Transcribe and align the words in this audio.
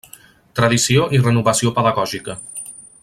Tradició 0.59 1.05
i 1.17 1.21
renovació 1.25 1.73
pedagògica. 1.77 2.39